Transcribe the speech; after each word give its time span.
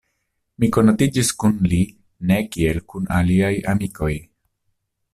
Mi 0.63 0.69
konatiĝis 0.77 1.29
kun 1.43 1.53
li 1.73 1.79
ne 2.31 2.41
kiel 2.57 2.83
kun 2.93 3.09
aliaj 3.21 3.55
amikoj. 3.75 4.13